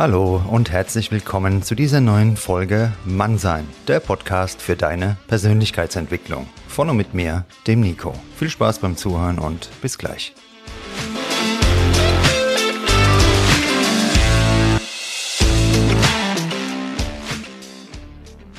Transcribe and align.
Hallo 0.00 0.40
und 0.48 0.70
herzlich 0.70 1.10
willkommen 1.10 1.64
zu 1.64 1.74
dieser 1.74 2.00
neuen 2.00 2.36
Folge 2.36 2.92
Mannsein, 3.04 3.66
der 3.88 3.98
Podcast 3.98 4.62
für 4.62 4.76
deine 4.76 5.16
Persönlichkeitsentwicklung. 5.26 6.46
Von 6.68 6.88
und 6.88 6.96
mit 6.96 7.14
mir, 7.14 7.46
dem 7.66 7.80
Nico. 7.80 8.14
Viel 8.36 8.48
Spaß 8.48 8.78
beim 8.78 8.96
Zuhören 8.96 9.40
und 9.40 9.68
bis 9.82 9.98
gleich. 9.98 10.36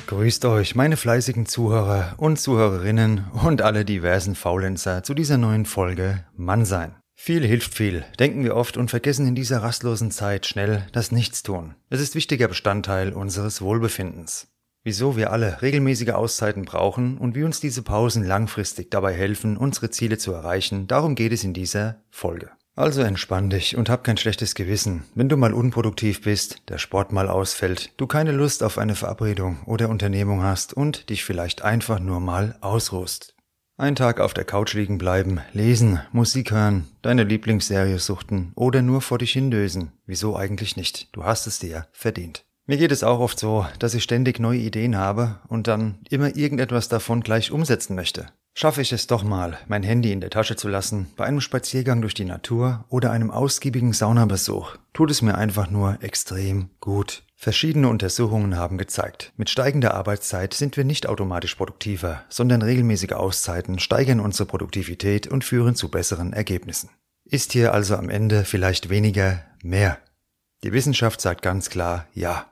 Grüßt 0.08 0.44
euch, 0.44 0.74
meine 0.74 0.98
fleißigen 0.98 1.46
Zuhörer 1.46 2.16
und 2.18 2.38
Zuhörerinnen 2.38 3.24
und 3.46 3.62
alle 3.62 3.86
diversen 3.86 4.34
Faulenzer 4.34 5.02
zu 5.02 5.14
dieser 5.14 5.38
neuen 5.38 5.64
Folge 5.64 6.22
Mannsein. 6.36 6.99
Viel 7.22 7.46
hilft 7.46 7.74
viel, 7.74 8.06
denken 8.18 8.44
wir 8.44 8.56
oft 8.56 8.78
und 8.78 8.88
vergessen 8.88 9.26
in 9.26 9.34
dieser 9.34 9.62
rastlosen 9.62 10.10
Zeit 10.10 10.46
schnell 10.46 10.86
das 10.92 11.12
Nichtstun. 11.12 11.74
Es 11.90 12.00
ist 12.00 12.14
wichtiger 12.14 12.48
Bestandteil 12.48 13.12
unseres 13.12 13.60
Wohlbefindens. 13.60 14.48
Wieso 14.84 15.18
wir 15.18 15.30
alle 15.30 15.60
regelmäßige 15.60 16.12
Auszeiten 16.12 16.64
brauchen 16.64 17.18
und 17.18 17.34
wie 17.34 17.44
uns 17.44 17.60
diese 17.60 17.82
Pausen 17.82 18.24
langfristig 18.24 18.90
dabei 18.90 19.12
helfen, 19.12 19.58
unsere 19.58 19.90
Ziele 19.90 20.16
zu 20.16 20.32
erreichen, 20.32 20.86
darum 20.86 21.14
geht 21.14 21.32
es 21.32 21.44
in 21.44 21.52
dieser 21.52 22.00
Folge. 22.08 22.52
Also 22.74 23.02
entspann 23.02 23.50
dich 23.50 23.76
und 23.76 23.90
hab 23.90 24.02
kein 24.02 24.16
schlechtes 24.16 24.54
Gewissen, 24.54 25.04
wenn 25.14 25.28
du 25.28 25.36
mal 25.36 25.52
unproduktiv 25.52 26.22
bist, 26.22 26.62
der 26.70 26.78
Sport 26.78 27.12
mal 27.12 27.28
ausfällt, 27.28 27.92
du 27.98 28.06
keine 28.06 28.32
Lust 28.32 28.62
auf 28.62 28.78
eine 28.78 28.94
Verabredung 28.94 29.62
oder 29.66 29.90
Unternehmung 29.90 30.42
hast 30.42 30.72
und 30.72 31.10
dich 31.10 31.22
vielleicht 31.22 31.60
einfach 31.60 32.00
nur 32.00 32.20
mal 32.20 32.56
ausruhst. 32.62 33.34
Ein 33.80 33.96
Tag 33.96 34.20
auf 34.20 34.34
der 34.34 34.44
Couch 34.44 34.74
liegen 34.74 34.98
bleiben, 34.98 35.40
lesen, 35.54 36.00
Musik 36.12 36.50
hören, 36.50 36.86
deine 37.00 37.24
Lieblingsserie 37.24 37.98
suchten 37.98 38.52
oder 38.54 38.82
nur 38.82 39.00
vor 39.00 39.16
dich 39.16 39.32
hindösen. 39.32 39.92
Wieso 40.04 40.36
eigentlich 40.36 40.76
nicht? 40.76 41.08
Du 41.12 41.24
hast 41.24 41.46
es 41.46 41.60
dir 41.60 41.86
verdient. 41.90 42.44
Mir 42.66 42.76
geht 42.76 42.92
es 42.92 43.02
auch 43.02 43.20
oft 43.20 43.38
so, 43.38 43.64
dass 43.78 43.94
ich 43.94 44.02
ständig 44.02 44.38
neue 44.38 44.58
Ideen 44.58 44.98
habe 44.98 45.40
und 45.48 45.66
dann 45.66 46.00
immer 46.10 46.36
irgendetwas 46.36 46.90
davon 46.90 47.22
gleich 47.22 47.52
umsetzen 47.52 47.96
möchte. 47.96 48.26
Schaffe 48.52 48.82
ich 48.82 48.92
es 48.92 49.06
doch 49.06 49.22
mal, 49.22 49.56
mein 49.66 49.82
Handy 49.82 50.12
in 50.12 50.20
der 50.20 50.28
Tasche 50.28 50.56
zu 50.56 50.68
lassen, 50.68 51.06
bei 51.16 51.24
einem 51.24 51.40
Spaziergang 51.40 52.02
durch 52.02 52.12
die 52.12 52.26
Natur 52.26 52.84
oder 52.90 53.12
einem 53.12 53.30
ausgiebigen 53.30 53.94
Saunabesuch, 53.94 54.76
tut 54.92 55.10
es 55.10 55.22
mir 55.22 55.36
einfach 55.36 55.70
nur 55.70 55.96
extrem 56.02 56.68
gut. 56.80 57.22
Verschiedene 57.42 57.88
Untersuchungen 57.88 58.58
haben 58.58 58.76
gezeigt, 58.76 59.32
mit 59.38 59.48
steigender 59.48 59.94
Arbeitszeit 59.94 60.52
sind 60.52 60.76
wir 60.76 60.84
nicht 60.84 61.06
automatisch 61.06 61.54
produktiver, 61.54 62.22
sondern 62.28 62.60
regelmäßige 62.60 63.12
Auszeiten 63.12 63.78
steigern 63.78 64.20
unsere 64.20 64.44
Produktivität 64.44 65.26
und 65.26 65.42
führen 65.42 65.74
zu 65.74 65.88
besseren 65.88 66.34
Ergebnissen. 66.34 66.90
Ist 67.24 67.52
hier 67.52 67.72
also 67.72 67.96
am 67.96 68.10
Ende 68.10 68.44
vielleicht 68.44 68.90
weniger 68.90 69.42
mehr? 69.62 69.96
Die 70.64 70.74
Wissenschaft 70.74 71.22
sagt 71.22 71.40
ganz 71.40 71.70
klar 71.70 72.06
ja. 72.12 72.44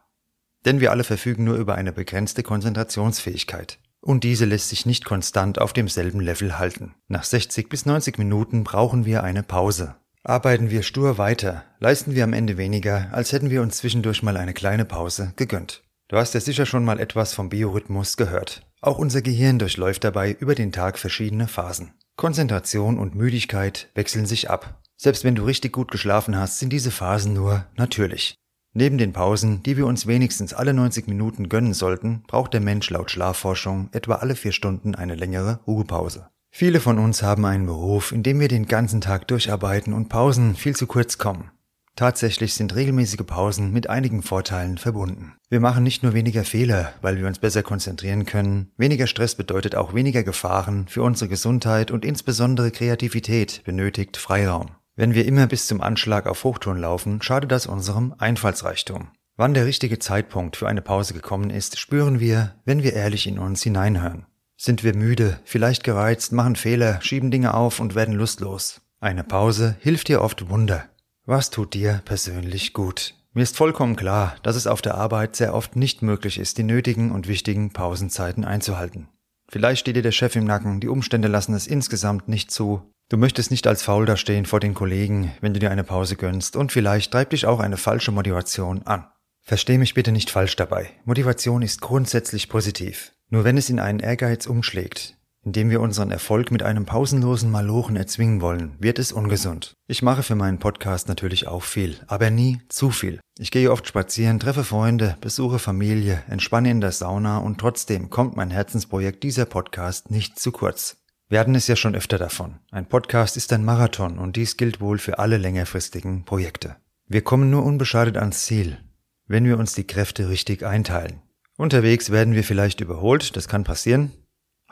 Denn 0.65 0.81
wir 0.81 0.91
alle 0.91 1.05
verfügen 1.05 1.44
nur 1.44 1.56
über 1.56 1.75
eine 1.75 1.93
begrenzte 1.93 2.43
Konzentrationsfähigkeit. 2.43 3.78
Und 4.00 4.25
diese 4.25 4.47
lässt 4.47 4.70
sich 4.70 4.87
nicht 4.87 5.05
konstant 5.05 5.60
auf 5.60 5.75
demselben 5.75 6.20
Level 6.20 6.59
halten. 6.59 6.94
Nach 7.09 7.25
60 7.25 7.69
bis 7.69 7.84
90 7.84 8.16
Minuten 8.16 8.65
brauchen 8.65 9.05
wir 9.05 9.22
eine 9.22 9.43
Pause. 9.43 9.97
Arbeiten 10.25 10.71
wir 10.71 10.83
stur 10.83 11.17
weiter, 11.19 11.65
leisten 11.79 12.15
wir 12.15 12.25
am 12.25 12.33
Ende 12.33 12.59
weniger, 12.59 13.09
als 13.12 13.33
hätten 13.33 13.51
wir 13.51 13.62
uns 13.62 13.79
zwischendurch 13.79 14.23
mal 14.23 14.37
eine 14.37 14.53
kleine 14.55 14.84
Pause 14.84 15.33
gegönnt. 15.37 15.83
Du 16.09 16.17
hast 16.17 16.34
ja 16.34 16.41
sicher 16.41 16.67
schon 16.67 16.84
mal 16.84 17.01
etwas 17.01 17.34
vom 17.34 17.49
Biorhythmus 17.49 18.17
gehört. 18.17 18.67
Auch 18.81 18.99
unser 18.99 19.23
Gehirn 19.23 19.59
durchläuft 19.59 20.05
dabei 20.05 20.33
über 20.33 20.55
den 20.55 20.73
Tag 20.73 20.99
verschiedene 20.99 21.49
Phasen. 21.49 21.93
Konzentration 22.17 22.99
und 22.99 23.15
Müdigkeit 23.15 23.91
wechseln 23.95 24.27
sich 24.27 24.51
ab. 24.51 24.81
Selbst 24.97 25.23
wenn 25.23 25.34
du 25.34 25.45
richtig 25.45 25.73
gut 25.73 25.91
geschlafen 25.91 26.37
hast, 26.37 26.59
sind 26.59 26.73
diese 26.73 26.91
Phasen 26.91 27.33
nur 27.33 27.67
natürlich. 27.77 28.35
Neben 28.75 28.99
den 28.99 29.12
Pausen, 29.12 29.62
die 29.62 29.77
wir 29.77 29.87
uns 29.87 30.06
wenigstens 30.06 30.53
alle 30.53 30.75
90 30.75 31.06
Minuten 31.06 31.49
gönnen 31.49 31.75
sollten, 31.75 32.23
braucht 32.27 32.55
der 32.55 32.61
Mensch 32.61 32.91
laut 32.91 33.11
Schlafforschung 33.11 33.89
etwa 33.93 34.17
alle 34.17 34.35
vier 34.35 34.53
Stunden 34.53 34.95
eine 34.95 35.15
längere 35.15 35.61
Ruhepause. 35.67 36.29
Viele 36.50 36.81
von 36.81 36.98
uns 36.98 37.22
haben 37.22 37.44
einen 37.44 37.66
Beruf, 37.66 38.12
in 38.12 38.22
dem 38.22 38.41
wir 38.41 38.48
den 38.48 38.66
ganzen 38.66 39.00
Tag 39.00 39.28
durcharbeiten 39.28 39.92
und 39.92 40.09
Pausen 40.09 40.54
viel 40.54 40.75
zu 40.75 40.86
kurz 40.86 41.19
kommen. 41.19 41.50
Tatsächlich 41.98 42.54
sind 42.54 42.76
regelmäßige 42.76 43.26
Pausen 43.26 43.72
mit 43.72 43.91
einigen 43.91 44.22
Vorteilen 44.22 44.78
verbunden. 44.78 45.34
Wir 45.48 45.58
machen 45.58 45.82
nicht 45.82 46.04
nur 46.04 46.14
weniger 46.14 46.44
Fehler, 46.44 46.92
weil 47.03 47.19
wir 47.19 47.26
uns 47.26 47.41
besser 47.41 47.64
konzentrieren 47.64 48.25
können, 48.25 48.70
weniger 48.76 49.08
Stress 49.08 49.34
bedeutet 49.34 49.75
auch 49.75 49.94
weniger 49.94 50.22
Gefahren 50.22 50.87
für 50.87 51.03
unsere 51.03 51.28
Gesundheit 51.28 51.91
und 51.91 52.04
insbesondere 52.04 52.70
Kreativität 52.70 53.62
benötigt 53.64 54.16
Freiraum. 54.16 54.66
Wenn 54.94 55.14
wir 55.14 55.26
immer 55.26 55.48
bis 55.48 55.66
zum 55.66 55.81
Anschlag 55.81 56.28
auf 56.28 56.44
Hochton 56.44 56.78
laufen, 56.78 57.20
schadet 57.20 57.50
das 57.50 57.66
unserem 57.66 58.14
Einfallsreichtum. 58.16 59.08
Wann 59.37 59.54
der 59.54 59.66
richtige 59.66 59.98
Zeitpunkt 59.98 60.56
für 60.56 60.69
eine 60.69 60.82
Pause 60.82 61.14
gekommen 61.14 61.50
ist, 61.50 61.81
spüren 61.81 62.20
wir, 62.20 62.54
wenn 62.64 62.84
wir 62.84 62.92
ehrlich 62.92 63.26
in 63.26 63.41
uns 63.41 63.64
hineinhören. 63.64 64.26
Sind 64.60 64.82
wir 64.82 64.96
müde, 64.96 65.38
vielleicht 65.44 65.84
gereizt, 65.84 66.32
machen 66.32 66.56
Fehler, 66.56 67.00
schieben 67.00 67.30
Dinge 67.30 67.54
auf 67.54 67.78
und 67.78 67.94
werden 67.94 68.14
lustlos. 68.14 68.80
Eine 68.98 69.22
Pause 69.22 69.76
hilft 69.78 70.08
dir 70.08 70.20
oft 70.20 70.50
Wunder. 70.50 70.84
Was 71.24 71.50
tut 71.50 71.74
dir 71.74 72.02
persönlich 72.04 72.72
gut? 72.72 73.14
Mir 73.32 73.44
ist 73.44 73.56
vollkommen 73.56 73.94
klar, 73.94 74.34
dass 74.42 74.56
es 74.56 74.66
auf 74.66 74.82
der 74.82 74.96
Arbeit 74.96 75.36
sehr 75.36 75.54
oft 75.54 75.76
nicht 75.76 76.02
möglich 76.02 76.41
ist, 76.41 76.58
die 76.58 76.64
nötigen 76.64 77.12
und 77.12 77.28
wichtigen 77.28 77.72
Pausenzeiten 77.72 78.44
einzuhalten. 78.44 79.06
Vielleicht 79.48 79.82
steht 79.82 79.94
dir 79.94 80.02
der 80.02 80.10
Chef 80.10 80.34
im 80.34 80.44
Nacken, 80.44 80.80
die 80.80 80.88
Umstände 80.88 81.28
lassen 81.28 81.54
es 81.54 81.69
insgesamt 81.69 82.28
nicht 82.28 82.50
zu. 82.50 82.82
Du 83.08 83.16
möchtest 83.16 83.52
nicht 83.52 83.69
als 83.69 83.84
faul 83.84 84.06
dastehen 84.06 84.44
vor 84.44 84.58
den 84.58 84.75
Kollegen, 84.75 85.30
wenn 85.40 85.54
du 85.54 85.60
dir 85.60 85.70
eine 85.70 85.84
Pause 85.84 86.16
gönnst, 86.16 86.56
und 86.56 86.72
vielleicht 86.72 87.12
treibt 87.12 87.32
dich 87.32 87.46
auch 87.46 87.60
eine 87.60 87.76
falsche 87.76 88.10
Motivation 88.10 88.82
an. 88.82 89.06
Versteh 89.40 89.78
mich 89.78 89.94
bitte 89.94 90.10
nicht 90.10 90.30
falsch 90.30 90.56
dabei. 90.56 90.90
Motivation 91.04 91.62
ist 91.62 91.80
grundsätzlich 91.80 92.48
positiv. 92.48 93.12
Nur 93.31 93.44
wenn 93.44 93.59
es 93.59 93.69
in 93.69 93.78
einen 93.78 94.00
Ehrgeiz 94.00 94.47
umschlägt, 94.47 95.19
indem 95.44 95.69
wir 95.69 95.83
unseren 95.83 96.11
Erfolg 96.11 96.50
mit 96.50 96.62
einem 96.62 96.87
pausenlosen 96.87 97.50
Malochen 97.50 97.94
erzwingen 97.94 98.41
wollen, 98.41 98.75
wird 98.79 98.99
es 98.99 99.12
ungesund. 99.12 99.75
Ich 99.87 100.02
mache 100.02 100.23
für 100.23 100.35
meinen 100.35 100.58
Podcast 100.58 101.08
natürlich 101.08 101.47
auch 101.47 101.62
viel, 101.62 101.97
aber 102.06 102.31
nie 102.31 102.61
zu 102.69 102.91
viel. 102.91 103.20
Ich 103.38 103.50
gehe 103.50 103.70
oft 103.70 103.87
spazieren, 103.87 104.41
treffe 104.41 104.64
Freunde, 104.64 105.19
besuche 105.20 105.58
Familie, 105.58 106.23
entspanne 106.29 106.70
in 106.70 106.81
der 106.81 106.93
Sauna 106.93 107.38
und 107.38 107.58
trotzdem 107.58 108.08
kommt 108.08 108.37
mein 108.37 108.50
Herzensprojekt 108.50 109.23
dieser 109.23 109.44
Podcast 109.44 110.11
nicht 110.11 110.38
zu 110.38 110.50
kurz. 110.50 110.97
Wir 111.29 111.38
hatten 111.38 111.55
es 111.55 111.67
ja 111.67 111.76
schon 111.76 111.94
öfter 111.94 112.17
davon. 112.17 112.61
Ein 112.70 112.87
Podcast 112.87 113.37
ist 113.37 113.52
ein 113.52 113.62
Marathon 113.62 114.19
und 114.19 114.37
dies 114.37 114.56
gilt 114.56 114.81
wohl 114.81 114.97
für 114.97 115.19
alle 115.19 115.37
längerfristigen 115.37 116.25
Projekte. 116.25 116.76
Wir 117.06 117.20
kommen 117.20 117.50
nur 117.50 117.62
unbeschadet 117.64 118.17
ans 118.17 118.44
Ziel, 118.44 118.79
wenn 119.26 119.44
wir 119.44 119.58
uns 119.58 119.75
die 119.75 119.87
Kräfte 119.87 120.31
richtig 120.31 120.64
einteilen. 120.64 121.20
Unterwegs 121.58 122.10
werden 122.10 122.34
wir 122.34 122.44
vielleicht 122.44 122.81
überholt, 122.81 123.37
das 123.37 123.49
kann 123.49 123.64
passieren, 123.64 124.12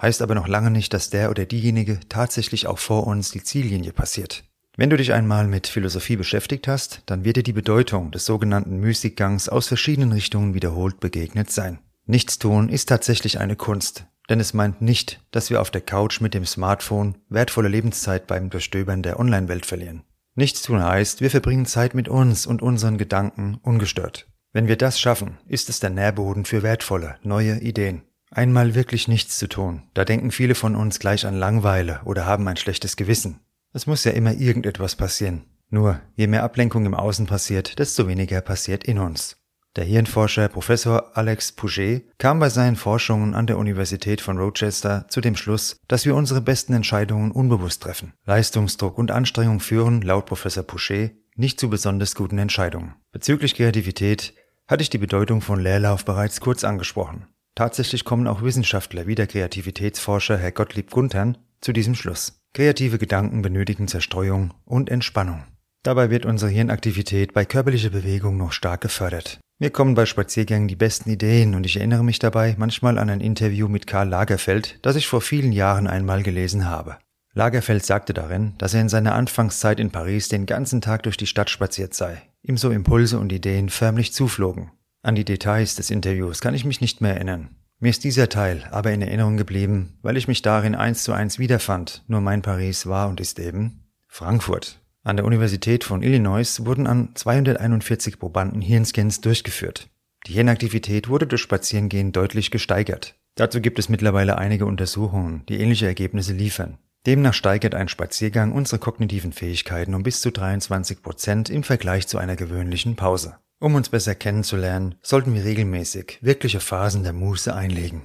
heißt 0.00 0.22
aber 0.22 0.36
noch 0.36 0.46
lange 0.46 0.70
nicht, 0.70 0.94
dass 0.94 1.10
der 1.10 1.30
oder 1.30 1.44
diejenige 1.44 1.98
tatsächlich 2.08 2.68
auch 2.68 2.78
vor 2.78 3.08
uns 3.08 3.32
die 3.32 3.42
Ziellinie 3.42 3.92
passiert. 3.92 4.44
Wenn 4.76 4.88
du 4.88 4.96
dich 4.96 5.12
einmal 5.12 5.48
mit 5.48 5.66
Philosophie 5.66 6.16
beschäftigt 6.16 6.68
hast, 6.68 7.02
dann 7.06 7.24
wird 7.24 7.38
dir 7.38 7.42
die 7.42 7.52
Bedeutung 7.52 8.12
des 8.12 8.24
sogenannten 8.24 8.78
Müßiggangs 8.78 9.48
aus 9.48 9.66
verschiedenen 9.66 10.12
Richtungen 10.12 10.54
wiederholt 10.54 11.00
begegnet 11.00 11.50
sein. 11.50 11.80
Nichtstun 12.04 12.68
ist 12.68 12.88
tatsächlich 12.88 13.40
eine 13.40 13.56
Kunst. 13.56 14.06
Denn 14.28 14.38
es 14.38 14.54
meint 14.54 14.80
nicht, 14.80 15.20
dass 15.32 15.50
wir 15.50 15.60
auf 15.60 15.70
der 15.70 15.80
Couch 15.80 16.20
mit 16.20 16.34
dem 16.34 16.46
Smartphone 16.46 17.16
wertvolle 17.28 17.68
Lebenszeit 17.68 18.26
beim 18.26 18.50
Durchstöbern 18.50 19.02
der 19.02 19.18
Online-Welt 19.18 19.66
verlieren. 19.66 20.02
Nichts 20.34 20.62
tun 20.62 20.84
heißt, 20.84 21.20
wir 21.20 21.30
verbringen 21.30 21.66
Zeit 21.66 21.94
mit 21.94 22.08
uns 22.08 22.46
und 22.46 22.62
unseren 22.62 22.98
Gedanken 22.98 23.58
ungestört. 23.62 24.26
Wenn 24.56 24.68
wir 24.68 24.76
das 24.76 24.98
schaffen, 24.98 25.36
ist 25.46 25.68
es 25.68 25.80
der 25.80 25.90
Nährboden 25.90 26.46
für 26.46 26.62
wertvolle, 26.62 27.16
neue 27.22 27.60
Ideen. 27.60 28.00
Einmal 28.30 28.74
wirklich 28.74 29.06
nichts 29.06 29.38
zu 29.38 29.48
tun, 29.48 29.82
da 29.92 30.06
denken 30.06 30.30
viele 30.30 30.54
von 30.54 30.76
uns 30.76 30.98
gleich 30.98 31.26
an 31.26 31.34
Langeweile 31.34 32.00
oder 32.06 32.24
haben 32.24 32.48
ein 32.48 32.56
schlechtes 32.56 32.96
Gewissen. 32.96 33.40
Es 33.74 33.86
muss 33.86 34.04
ja 34.04 34.12
immer 34.12 34.32
irgendetwas 34.32 34.96
passieren. 34.96 35.44
Nur, 35.68 36.00
je 36.14 36.26
mehr 36.26 36.42
Ablenkung 36.42 36.86
im 36.86 36.94
Außen 36.94 37.26
passiert, 37.26 37.78
desto 37.78 38.08
weniger 38.08 38.40
passiert 38.40 38.84
in 38.84 38.98
uns. 38.98 39.36
Der 39.76 39.84
Hirnforscher 39.84 40.48
Professor 40.48 41.14
Alex 41.18 41.52
Pouget 41.52 42.04
kam 42.16 42.38
bei 42.38 42.48
seinen 42.48 42.76
Forschungen 42.76 43.34
an 43.34 43.46
der 43.46 43.58
Universität 43.58 44.22
von 44.22 44.38
Rochester 44.38 45.04
zu 45.10 45.20
dem 45.20 45.36
Schluss, 45.36 45.76
dass 45.86 46.06
wir 46.06 46.14
unsere 46.14 46.40
besten 46.40 46.72
Entscheidungen 46.72 47.30
unbewusst 47.30 47.82
treffen. 47.82 48.14
Leistungsdruck 48.24 48.96
und 48.96 49.10
Anstrengung 49.10 49.60
führen, 49.60 50.00
laut 50.00 50.24
Professor 50.24 50.62
Pouget, 50.62 51.12
nicht 51.34 51.60
zu 51.60 51.68
besonders 51.68 52.14
guten 52.14 52.38
Entscheidungen. 52.38 52.94
Bezüglich 53.12 53.54
Kreativität 53.54 54.32
hatte 54.68 54.82
ich 54.82 54.90
die 54.90 54.98
Bedeutung 54.98 55.40
von 55.40 55.60
Leerlauf 55.60 56.04
bereits 56.04 56.40
kurz 56.40 56.64
angesprochen. 56.64 57.26
Tatsächlich 57.54 58.04
kommen 58.04 58.26
auch 58.26 58.42
Wissenschaftler 58.42 59.06
wie 59.06 59.14
der 59.14 59.26
Kreativitätsforscher 59.26 60.36
Herr 60.36 60.52
Gottlieb 60.52 60.90
Guntern 60.90 61.38
zu 61.60 61.72
diesem 61.72 61.94
Schluss. 61.94 62.38
Kreative 62.52 62.98
Gedanken 62.98 63.42
benötigen 63.42 63.88
Zerstreuung 63.88 64.52
und 64.64 64.90
Entspannung. 64.90 65.44
Dabei 65.82 66.10
wird 66.10 66.26
unsere 66.26 66.50
Hirnaktivität 66.50 67.32
bei 67.32 67.44
körperlicher 67.44 67.90
Bewegung 67.90 68.36
noch 68.36 68.52
stark 68.52 68.80
gefördert. 68.80 69.38
Mir 69.58 69.70
kommen 69.70 69.94
bei 69.94 70.04
Spaziergängen 70.04 70.68
die 70.68 70.76
besten 70.76 71.08
Ideen 71.08 71.54
und 71.54 71.64
ich 71.64 71.76
erinnere 71.76 72.04
mich 72.04 72.18
dabei 72.18 72.56
manchmal 72.58 72.98
an 72.98 73.08
ein 73.08 73.20
Interview 73.20 73.68
mit 73.68 73.86
Karl 73.86 74.08
Lagerfeld, 74.08 74.78
das 74.82 74.96
ich 74.96 75.06
vor 75.06 75.20
vielen 75.20 75.52
Jahren 75.52 75.86
einmal 75.86 76.22
gelesen 76.22 76.68
habe. 76.68 76.98
Lagerfeld 77.32 77.84
sagte 77.84 78.14
darin, 78.14 78.54
dass 78.58 78.74
er 78.74 78.80
in 78.80 78.88
seiner 78.88 79.14
Anfangszeit 79.14 79.78
in 79.78 79.90
Paris 79.90 80.28
den 80.28 80.46
ganzen 80.46 80.80
Tag 80.80 81.04
durch 81.04 81.16
die 81.16 81.26
Stadt 81.26 81.50
spaziert 81.50 81.94
sei, 81.94 82.20
ihm 82.48 82.56
so 82.56 82.70
Impulse 82.70 83.18
und 83.18 83.32
Ideen 83.32 83.68
förmlich 83.68 84.12
zuflogen. 84.12 84.70
An 85.02 85.14
die 85.14 85.24
Details 85.24 85.74
des 85.74 85.90
Interviews 85.90 86.40
kann 86.40 86.54
ich 86.54 86.64
mich 86.64 86.80
nicht 86.80 87.00
mehr 87.00 87.14
erinnern. 87.14 87.50
Mir 87.78 87.90
ist 87.90 88.04
dieser 88.04 88.28
Teil 88.28 88.66
aber 88.70 88.92
in 88.92 89.02
Erinnerung 89.02 89.36
geblieben, 89.36 89.98
weil 90.02 90.16
ich 90.16 90.28
mich 90.28 90.42
darin 90.42 90.74
eins 90.74 91.02
zu 91.02 91.12
eins 91.12 91.38
wiederfand, 91.38 92.04
nur 92.06 92.20
mein 92.20 92.42
Paris 92.42 92.86
war 92.86 93.08
und 93.08 93.20
ist 93.20 93.38
eben 93.38 93.84
Frankfurt. 94.08 94.80
An 95.02 95.16
der 95.16 95.26
Universität 95.26 95.84
von 95.84 96.02
Illinois 96.02 96.64
wurden 96.64 96.86
an 96.86 97.10
241 97.14 98.18
Probanden 98.18 98.62
Hirnscans 98.62 99.20
durchgeführt. 99.20 99.88
Die 100.26 100.32
Hirnaktivität 100.32 101.08
wurde 101.08 101.26
durch 101.26 101.42
Spazierengehen 101.42 102.12
deutlich 102.12 102.50
gesteigert. 102.50 103.14
Dazu 103.36 103.60
gibt 103.60 103.78
es 103.78 103.88
mittlerweile 103.88 104.38
einige 104.38 104.66
Untersuchungen, 104.66 105.44
die 105.48 105.60
ähnliche 105.60 105.86
Ergebnisse 105.86 106.32
liefern. 106.32 106.78
Demnach 107.06 107.34
steigert 107.34 107.76
ein 107.76 107.88
Spaziergang 107.88 108.50
unsere 108.50 108.80
kognitiven 108.80 109.32
Fähigkeiten 109.32 109.94
um 109.94 110.02
bis 110.02 110.20
zu 110.20 110.32
23 110.32 111.02
Prozent 111.02 111.50
im 111.50 111.62
Vergleich 111.62 112.08
zu 112.08 112.18
einer 112.18 112.34
gewöhnlichen 112.34 112.96
Pause. 112.96 113.36
Um 113.60 113.76
uns 113.76 113.88
besser 113.88 114.16
kennenzulernen, 114.16 114.96
sollten 115.02 115.32
wir 115.32 115.44
regelmäßig 115.44 116.18
wirkliche 116.20 116.60
Phasen 116.60 117.04
der 117.04 117.12
Muße 117.12 117.54
einlegen. 117.54 118.02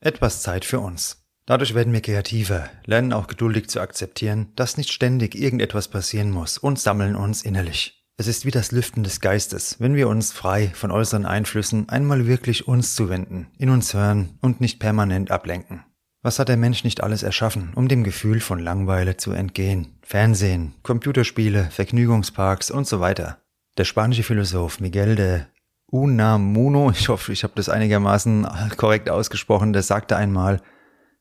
Etwas 0.00 0.42
Zeit 0.42 0.64
für 0.64 0.80
uns. 0.80 1.24
Dadurch 1.46 1.74
werden 1.74 1.92
wir 1.92 2.00
kreativer, 2.00 2.68
lernen 2.84 3.12
auch 3.12 3.28
geduldig 3.28 3.68
zu 3.68 3.80
akzeptieren, 3.80 4.52
dass 4.56 4.76
nicht 4.76 4.92
ständig 4.92 5.34
irgendetwas 5.36 5.88
passieren 5.88 6.30
muss 6.30 6.58
und 6.58 6.80
sammeln 6.80 7.14
uns 7.14 7.42
innerlich. 7.42 8.04
Es 8.16 8.26
ist 8.26 8.44
wie 8.44 8.50
das 8.50 8.72
Lüften 8.72 9.04
des 9.04 9.20
Geistes, 9.20 9.76
wenn 9.78 9.94
wir 9.94 10.08
uns 10.08 10.32
frei 10.32 10.70
von 10.74 10.90
äußeren 10.90 11.26
Einflüssen 11.26 11.88
einmal 11.88 12.26
wirklich 12.26 12.68
uns 12.68 12.94
zuwenden, 12.94 13.46
in 13.56 13.70
uns 13.70 13.94
hören 13.94 14.38
und 14.40 14.60
nicht 14.60 14.78
permanent 14.80 15.30
ablenken. 15.30 15.84
Was 16.24 16.38
hat 16.38 16.48
der 16.48 16.56
Mensch 16.56 16.84
nicht 16.84 17.02
alles 17.02 17.24
erschaffen, 17.24 17.72
um 17.74 17.88
dem 17.88 18.04
Gefühl 18.04 18.38
von 18.38 18.60
Langweile 18.60 19.16
zu 19.16 19.32
entgehen? 19.32 19.98
Fernsehen, 20.02 20.72
Computerspiele, 20.84 21.68
Vergnügungsparks 21.72 22.70
und 22.70 22.86
so 22.86 23.00
weiter. 23.00 23.38
Der 23.76 23.82
spanische 23.82 24.22
Philosoph 24.22 24.78
Miguel 24.78 25.16
de 25.16 25.40
Unamuno, 25.86 26.90
ich 26.96 27.08
hoffe, 27.08 27.32
ich 27.32 27.42
habe 27.42 27.54
das 27.56 27.68
einigermaßen 27.68 28.46
korrekt 28.76 29.10
ausgesprochen, 29.10 29.72
der 29.72 29.82
sagte 29.82 30.16
einmal, 30.16 30.60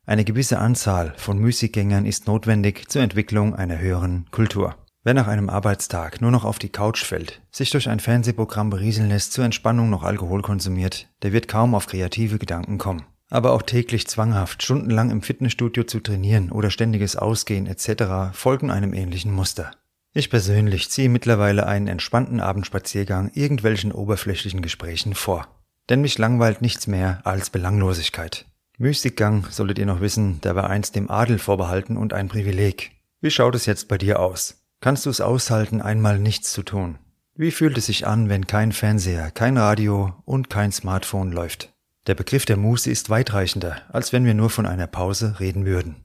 eine 0.05 0.23
gewisse 0.23 0.59
Anzahl 0.59 1.15
von 1.17 1.39
Müßiggängern 1.39 2.05
ist 2.05 2.27
notwendig 2.27 2.87
zur 2.87 3.01
Entwicklung 3.01 3.55
einer 3.55 3.79
höheren 3.79 4.27
Kultur. 4.29 4.75
Wer 5.03 5.15
nach 5.15 5.27
einem 5.27 5.49
Arbeitstag 5.49 6.21
nur 6.21 6.29
noch 6.29 6.45
auf 6.45 6.59
die 6.59 6.69
Couch 6.69 7.03
fällt, 7.03 7.41
sich 7.49 7.71
durch 7.71 7.89
ein 7.89 7.99
Fernsehprogramm 7.99 8.69
berieseln 8.69 9.09
lässt, 9.09 9.33
zur 9.33 9.45
Entspannung 9.45 9.89
noch 9.89 10.03
Alkohol 10.03 10.43
konsumiert, 10.43 11.07
der 11.23 11.33
wird 11.33 11.47
kaum 11.47 11.73
auf 11.73 11.87
kreative 11.87 12.37
Gedanken 12.37 12.77
kommen. 12.77 13.03
Aber 13.31 13.53
auch 13.53 13.61
täglich 13.61 14.07
zwanghaft 14.07 14.61
stundenlang 14.61 15.09
im 15.09 15.21
Fitnessstudio 15.21 15.85
zu 15.85 16.01
trainieren 16.01 16.51
oder 16.51 16.69
ständiges 16.69 17.15
Ausgehen 17.15 17.65
etc. 17.65 18.33
folgen 18.37 18.69
einem 18.69 18.93
ähnlichen 18.93 19.31
Muster. 19.31 19.71
Ich 20.13 20.29
persönlich 20.29 20.91
ziehe 20.91 21.07
mittlerweile 21.07 21.65
einen 21.65 21.87
entspannten 21.87 22.41
Abendspaziergang 22.41 23.31
irgendwelchen 23.33 23.93
oberflächlichen 23.93 24.61
Gesprächen 24.61 25.15
vor. 25.15 25.47
Denn 25.89 26.01
mich 26.01 26.17
langweilt 26.17 26.61
nichts 26.61 26.87
mehr 26.87 27.21
als 27.23 27.49
Belanglosigkeit. 27.49 28.45
Mystikgang, 28.77 29.47
solltet 29.49 29.79
ihr 29.79 29.85
noch 29.85 30.01
wissen, 30.01 30.41
der 30.41 30.55
war 30.57 30.69
einst 30.69 30.97
dem 30.97 31.09
Adel 31.09 31.39
vorbehalten 31.39 31.95
und 31.95 32.11
ein 32.11 32.27
Privileg. 32.27 32.91
Wie 33.21 33.31
schaut 33.31 33.55
es 33.55 33.65
jetzt 33.65 33.87
bei 33.87 33.97
dir 33.97 34.19
aus? 34.19 34.65
Kannst 34.81 35.05
du 35.05 35.09
es 35.09 35.21
aushalten, 35.21 35.81
einmal 35.81 36.19
nichts 36.19 36.51
zu 36.51 36.63
tun? 36.63 36.97
Wie 37.35 37.51
fühlt 37.51 37.77
es 37.77 37.85
sich 37.85 38.05
an, 38.05 38.27
wenn 38.27 38.45
kein 38.45 38.73
Fernseher, 38.73 39.31
kein 39.31 39.57
Radio 39.57 40.15
und 40.25 40.49
kein 40.49 40.73
Smartphone 40.73 41.31
läuft? 41.31 41.70
Der 42.07 42.15
Begriff 42.15 42.45
der 42.45 42.57
Muße 42.57 42.89
ist 42.89 43.11
weitreichender, 43.11 43.83
als 43.89 44.11
wenn 44.11 44.25
wir 44.25 44.33
nur 44.33 44.49
von 44.49 44.65
einer 44.65 44.87
Pause 44.87 45.39
reden 45.39 45.65
würden. 45.65 45.97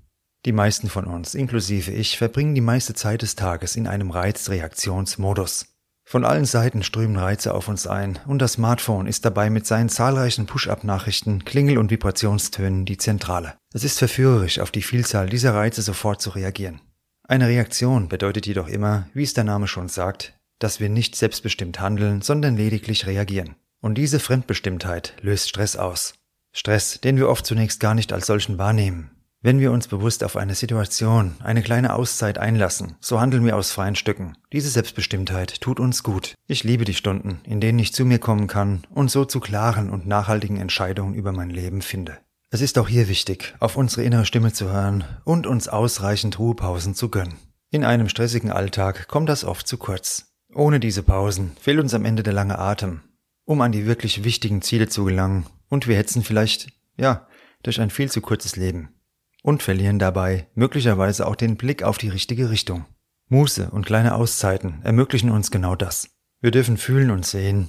Die 0.44 0.52
meisten 0.52 0.88
von 0.88 1.06
uns, 1.06 1.34
inklusive 1.34 1.90
ich, 1.90 2.18
verbringen 2.18 2.54
die 2.54 2.60
meiste 2.60 2.92
Zeit 2.92 3.22
des 3.22 3.34
Tages 3.34 3.76
in 3.76 3.86
einem 3.86 4.10
Reizreaktionsmodus. 4.10 5.66
Von 6.04 6.24
allen 6.24 6.44
Seiten 6.44 6.82
strömen 6.82 7.16
Reize 7.16 7.52
auf 7.54 7.66
uns 7.66 7.86
ein 7.86 8.18
und 8.26 8.40
das 8.40 8.52
Smartphone 8.52 9.06
ist 9.06 9.24
dabei 9.24 9.48
mit 9.48 9.66
seinen 9.66 9.88
zahlreichen 9.88 10.46
Push-up-Nachrichten, 10.46 11.44
Klingel- 11.44 11.78
und 11.78 11.90
Vibrationstönen 11.90 12.84
die 12.84 12.98
Zentrale. 12.98 13.54
Es 13.72 13.82
ist 13.82 13.98
verführerisch, 13.98 14.60
auf 14.60 14.70
die 14.70 14.82
Vielzahl 14.82 15.28
dieser 15.28 15.54
Reize 15.54 15.82
sofort 15.82 16.20
zu 16.20 16.30
reagieren. 16.30 16.80
Eine 17.26 17.48
Reaktion 17.48 18.08
bedeutet 18.08 18.46
jedoch 18.46 18.68
immer, 18.68 19.08
wie 19.14 19.24
es 19.24 19.34
der 19.34 19.44
Name 19.44 19.66
schon 19.66 19.88
sagt, 19.88 20.38
dass 20.60 20.78
wir 20.78 20.90
nicht 20.90 21.16
selbstbestimmt 21.16 21.80
handeln, 21.80 22.22
sondern 22.22 22.56
lediglich 22.56 23.06
reagieren. 23.06 23.56
Und 23.86 23.94
diese 23.94 24.18
Fremdbestimmtheit 24.18 25.14
löst 25.20 25.48
Stress 25.48 25.76
aus. 25.76 26.14
Stress, 26.52 27.00
den 27.00 27.18
wir 27.18 27.28
oft 27.28 27.46
zunächst 27.46 27.78
gar 27.78 27.94
nicht 27.94 28.12
als 28.12 28.26
solchen 28.26 28.58
wahrnehmen, 28.58 29.12
wenn 29.42 29.60
wir 29.60 29.70
uns 29.70 29.86
bewusst 29.86 30.24
auf 30.24 30.36
eine 30.36 30.56
Situation, 30.56 31.36
eine 31.38 31.62
kleine 31.62 31.94
Auszeit 31.94 32.36
einlassen, 32.36 32.96
so 32.98 33.20
handeln 33.20 33.44
wir 33.44 33.54
aus 33.54 33.70
freien 33.70 33.94
Stücken. 33.94 34.36
Diese 34.52 34.70
Selbstbestimmtheit 34.70 35.60
tut 35.60 35.78
uns 35.78 36.02
gut. 36.02 36.34
Ich 36.48 36.64
liebe 36.64 36.84
die 36.84 36.94
Stunden, 36.94 37.40
in 37.44 37.60
denen 37.60 37.78
ich 37.78 37.94
zu 37.94 38.04
mir 38.04 38.18
kommen 38.18 38.48
kann 38.48 38.82
und 38.90 39.08
so 39.08 39.24
zu 39.24 39.38
klaren 39.38 39.90
und 39.90 40.04
nachhaltigen 40.04 40.56
Entscheidungen 40.56 41.14
über 41.14 41.30
mein 41.30 41.50
Leben 41.50 41.80
finde. 41.80 42.18
Es 42.50 42.62
ist 42.62 42.80
auch 42.80 42.88
hier 42.88 43.06
wichtig, 43.06 43.54
auf 43.60 43.76
unsere 43.76 44.02
innere 44.02 44.26
Stimme 44.26 44.52
zu 44.52 44.68
hören 44.68 45.04
und 45.22 45.46
uns 45.46 45.68
ausreichend 45.68 46.40
Ruhepausen 46.40 46.96
zu 46.96 47.08
gönnen. 47.08 47.36
In 47.70 47.84
einem 47.84 48.08
stressigen 48.08 48.50
Alltag 48.50 49.06
kommt 49.06 49.28
das 49.28 49.44
oft 49.44 49.68
zu 49.68 49.78
kurz. 49.78 50.32
Ohne 50.52 50.80
diese 50.80 51.04
Pausen 51.04 51.52
fehlt 51.60 51.78
uns 51.78 51.94
am 51.94 52.04
Ende 52.04 52.24
der 52.24 52.32
lange 52.32 52.58
Atem, 52.58 53.02
um 53.46 53.62
an 53.62 53.72
die 53.72 53.86
wirklich 53.86 54.24
wichtigen 54.24 54.60
Ziele 54.60 54.88
zu 54.88 55.04
gelangen 55.04 55.46
und 55.70 55.86
wir 55.86 55.96
hetzen 55.96 56.22
vielleicht, 56.22 56.68
ja, 56.98 57.26
durch 57.62 57.80
ein 57.80 57.90
viel 57.90 58.10
zu 58.10 58.20
kurzes 58.20 58.56
Leben 58.56 58.90
und 59.42 59.62
verlieren 59.62 59.98
dabei 59.98 60.48
möglicherweise 60.54 61.26
auch 61.26 61.36
den 61.36 61.56
Blick 61.56 61.82
auf 61.82 61.96
die 61.96 62.08
richtige 62.08 62.50
Richtung. 62.50 62.84
Muße 63.28 63.70
und 63.70 63.86
kleine 63.86 64.14
Auszeiten 64.14 64.80
ermöglichen 64.82 65.30
uns 65.30 65.50
genau 65.50 65.74
das. 65.74 66.10
Wir 66.40 66.50
dürfen 66.50 66.76
fühlen 66.76 67.10
und 67.10 67.24
sehen, 67.24 67.68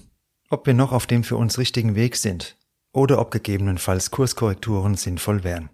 ob 0.50 0.66
wir 0.68 0.74
noch 0.74 0.92
auf 0.92 1.08
dem 1.08 1.24
für 1.24 1.38
uns 1.38 1.58
richtigen 1.58 1.96
Weg 1.96 2.16
sind 2.16 2.58
oder 2.92 3.20
ob 3.20 3.32
gegebenenfalls 3.32 4.12
Kurskorrekturen 4.12 4.96
sinnvoll 4.96 5.44
wären. 5.44 5.70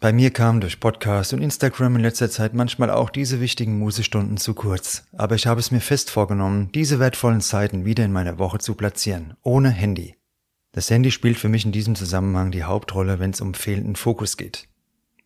Bei 0.00 0.12
mir 0.12 0.30
kamen 0.30 0.60
durch 0.60 0.78
Podcast 0.78 1.32
und 1.32 1.42
Instagram 1.42 1.96
in 1.96 2.02
letzter 2.02 2.30
Zeit 2.30 2.54
manchmal 2.54 2.88
auch 2.88 3.10
diese 3.10 3.40
wichtigen 3.40 3.80
Mußestunden 3.80 4.36
zu 4.36 4.54
kurz, 4.54 5.02
aber 5.16 5.34
ich 5.34 5.48
habe 5.48 5.58
es 5.58 5.72
mir 5.72 5.80
fest 5.80 6.12
vorgenommen, 6.12 6.70
diese 6.72 7.00
wertvollen 7.00 7.40
Zeiten 7.40 7.84
wieder 7.84 8.04
in 8.04 8.12
meiner 8.12 8.38
Woche 8.38 8.58
zu 8.58 8.76
platzieren, 8.76 9.34
ohne 9.42 9.70
Handy. 9.70 10.14
Das 10.70 10.88
Handy 10.88 11.10
spielt 11.10 11.36
für 11.36 11.48
mich 11.48 11.64
in 11.64 11.72
diesem 11.72 11.96
Zusammenhang 11.96 12.52
die 12.52 12.62
Hauptrolle, 12.62 13.18
wenn 13.18 13.30
es 13.30 13.40
um 13.40 13.54
fehlenden 13.54 13.96
Fokus 13.96 14.36
geht. 14.36 14.68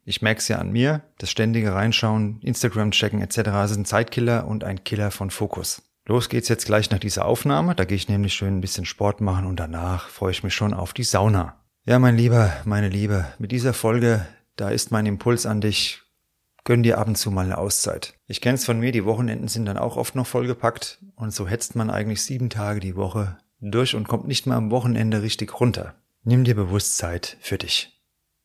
Ich 0.07 0.23
merke 0.23 0.39
es 0.39 0.49
ja 0.49 0.57
an 0.57 0.73
mir, 0.73 1.03
das 1.19 1.31
ständige 1.31 1.75
Reinschauen, 1.75 2.41
Instagram 2.41 2.93
checken 2.93 3.21
etc. 3.21 3.51
ein 3.77 3.85
Zeitkiller 3.85 4.47
und 4.47 4.65
ein 4.65 4.85
Killer 4.85 5.11
von 5.11 5.29
Fokus. 5.29 5.83
Los 6.07 6.31
geht's 6.31 6.49
jetzt 6.49 6.65
gleich 6.65 6.91
nach 6.91 6.99
dieser 6.99 7.27
Aufnahme, 7.27 7.75
da 7.75 7.85
gehe 7.85 7.97
ich 7.97 8.09
nämlich 8.09 8.33
schön 8.33 8.57
ein 8.57 8.63
bisschen 8.63 8.87
Sport 8.87 9.21
machen 9.21 9.45
und 9.45 9.61
danach 9.61 10.09
freue 10.09 10.31
ich 10.31 10.43
mich 10.43 10.55
schon 10.55 10.73
auf 10.73 10.95
die 10.95 11.05
Sauna. 11.05 11.57
Ja, 11.85 11.99
mein 11.99 12.17
Lieber, 12.17 12.55
meine 12.65 12.89
Liebe, 12.89 13.27
mit 13.39 13.53
dieser 13.53 13.75
Folge, 13.75 14.25
da 14.63 14.71
ist 14.71 14.93
mein 14.93 15.07
Impuls 15.07 15.45
an 15.45 15.61
dich, 15.61 16.03
gönn 16.63 16.85
dir 16.85 16.99
ab 16.99 17.09
und 17.09 17.17
zu 17.17 17.33
mal 17.33 17.45
eine 17.45 17.59
Auszeit. 17.59 18.15
Ich 18.29 18.41
kenn's 18.41 18.65
von 18.65 18.79
mir, 18.79 18.93
die 18.93 19.05
Wochenenden 19.05 19.49
sind 19.49 19.67
dann 19.67 19.77
auch 19.77 19.97
oft 19.97 20.15
noch 20.15 20.29
vollgepackt 20.29 21.01
und 21.17 21.35
so 21.35 21.49
hetzt 21.49 21.75
man 21.75 21.91
eigentlich 21.91 22.23
sieben 22.23 22.49
Tage 22.49 22.79
die 22.79 22.95
Woche 22.95 23.39
durch 23.61 23.97
und 23.97 24.07
kommt 24.07 24.29
nicht 24.29 24.47
mal 24.47 24.55
am 24.55 24.71
Wochenende 24.71 25.21
richtig 25.23 25.59
runter. 25.59 25.97
Nimm 26.23 26.45
dir 26.45 26.55
bewusst 26.55 26.97
Zeit 26.97 27.37
für 27.41 27.59
dich. 27.59 28.01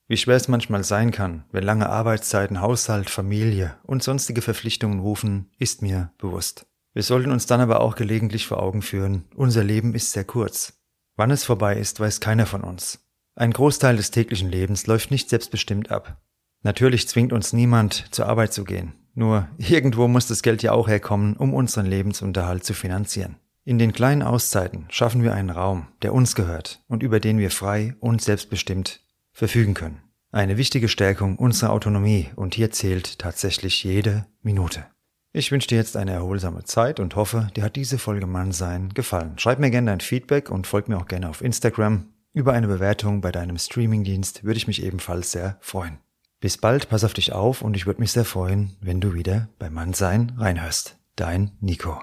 Wie 0.07 0.17
schwer 0.17 0.37
es 0.37 0.47
manchmal 0.47 0.83
sein 0.83 1.11
kann, 1.11 1.43
wenn 1.51 1.63
lange 1.63 1.87
Arbeitszeiten, 1.87 2.61
Haushalt, 2.61 3.11
Familie 3.11 3.77
und 3.83 4.01
sonstige 4.01 4.41
Verpflichtungen 4.41 4.99
rufen, 4.99 5.51
ist 5.59 5.83
mir 5.83 6.13
bewusst. 6.17 6.65
Wir 6.93 7.03
sollten 7.03 7.31
uns 7.31 7.45
dann 7.45 7.61
aber 7.61 7.79
auch 7.81 7.95
gelegentlich 7.95 8.47
vor 8.47 8.63
Augen 8.63 8.81
führen, 8.81 9.25
unser 9.35 9.63
Leben 9.63 9.93
ist 9.93 10.13
sehr 10.13 10.23
kurz. 10.23 10.81
Wann 11.15 11.29
es 11.29 11.43
vorbei 11.43 11.75
ist, 11.75 11.99
weiß 11.99 12.21
keiner 12.21 12.47
von 12.47 12.63
uns. 12.63 13.06
Ein 13.37 13.53
Großteil 13.53 13.97
des 13.97 14.09
täglichen 14.09 14.49
Lebens 14.49 14.87
läuft 14.87 15.11
nicht 15.11 15.29
selbstbestimmt 15.29 15.91
ab. 15.91 16.17
Natürlich 16.63 17.07
zwingt 17.07 17.31
uns 17.31 17.53
niemand, 17.53 18.07
zur 18.09 18.25
Arbeit 18.25 18.51
zu 18.51 18.63
gehen. 18.63 18.93
Nur 19.13 19.47
irgendwo 19.59 20.07
muss 20.07 20.25
das 20.25 20.41
Geld 20.41 20.63
ja 20.63 20.71
auch 20.71 20.87
herkommen, 20.87 21.37
um 21.37 21.53
unseren 21.53 21.85
Lebensunterhalt 21.85 22.63
zu 22.63 22.73
finanzieren. 22.73 23.35
In 23.63 23.77
den 23.77 23.93
kleinen 23.93 24.23
Auszeiten 24.23 24.87
schaffen 24.89 25.21
wir 25.21 25.35
einen 25.35 25.51
Raum, 25.51 25.85
der 26.01 26.15
uns 26.15 26.33
gehört 26.33 26.83
und 26.87 27.03
über 27.03 27.19
den 27.19 27.37
wir 27.37 27.51
frei 27.51 27.95
und 27.99 28.23
selbstbestimmt 28.23 29.01
verfügen 29.33 29.75
können. 29.75 30.01
Eine 30.31 30.57
wichtige 30.57 30.87
Stärkung 30.87 31.35
unserer 31.35 31.73
Autonomie 31.73 32.31
und 32.35 32.55
hier 32.55 32.71
zählt 32.71 33.19
tatsächlich 33.19 33.83
jede 33.83 34.25
Minute. 34.41 34.83
Ich 35.31 35.51
wünsche 35.51 35.67
dir 35.67 35.77
jetzt 35.77 35.95
eine 35.95 36.13
erholsame 36.13 36.63
Zeit 36.63 36.99
und 36.99 37.15
hoffe, 37.15 37.49
dir 37.55 37.65
hat 37.65 37.75
diese 37.75 37.99
Folge 37.99 38.25
Mannsein 38.25 38.89
gefallen. 38.95 39.37
Schreib 39.37 39.59
mir 39.59 39.69
gerne 39.69 39.91
dein 39.91 39.99
Feedback 39.99 40.49
und 40.49 40.65
folg 40.65 40.89
mir 40.89 40.97
auch 40.97 41.07
gerne 41.07 41.29
auf 41.29 41.43
Instagram. 41.43 42.07
Über 42.33 42.53
eine 42.53 42.67
Bewertung 42.67 43.21
bei 43.21 43.31
deinem 43.31 43.57
Streamingdienst 43.57 44.43
würde 44.43 44.57
ich 44.57 44.67
mich 44.67 44.83
ebenfalls 44.83 45.31
sehr 45.31 45.57
freuen. 45.61 45.99
Bis 46.39 46.57
bald, 46.57 46.89
pass 46.89 47.03
auf 47.03 47.13
dich 47.13 47.33
auf 47.33 47.61
und 47.61 47.75
ich 47.75 47.87
würde 47.87 47.99
mich 47.99 48.11
sehr 48.11 48.25
freuen, 48.25 48.77
wenn 48.79 49.01
du 49.01 49.13
wieder 49.13 49.49
bei 49.57 49.69
Mannsein 49.69 50.33
reinhörst. 50.37 50.97
Dein 51.15 51.51
Nico. 51.61 51.99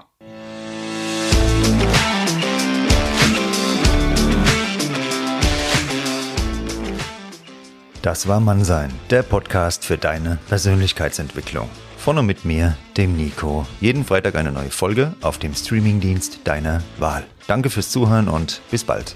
Das 8.01 8.27
war 8.27 8.39
Mannsein, 8.39 8.91
der 9.09 9.23
Podcast 9.23 9.85
für 9.85 9.97
deine 9.97 10.37
Persönlichkeitsentwicklung. 10.47 11.69
Von 11.97 12.19
und 12.19 12.25
mit 12.27 12.45
mir, 12.45 12.77
dem 12.97 13.15
Nico. 13.17 13.65
Jeden 13.79 14.03
Freitag 14.03 14.35
eine 14.35 14.51
neue 14.51 14.69
Folge 14.69 15.15
auf 15.21 15.39
dem 15.39 15.55
Streamingdienst 15.55 16.41
deiner 16.43 16.83
Wahl. 16.99 17.25
Danke 17.47 17.69
fürs 17.71 17.89
Zuhören 17.89 18.27
und 18.27 18.61
bis 18.69 18.83
bald. 18.83 19.15